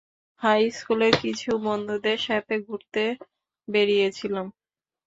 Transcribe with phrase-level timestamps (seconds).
[0.41, 3.03] High স্কুলের কিছু বন্ধুদের সাথে ঘুরতে
[3.67, 4.45] বেড়িয়েছিলাম।